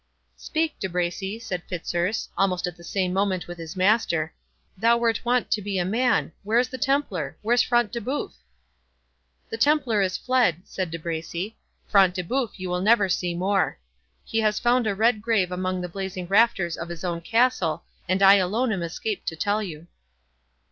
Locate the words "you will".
12.57-12.81